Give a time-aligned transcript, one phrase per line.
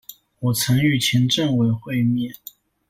[0.39, 2.33] 我曾與前政委會面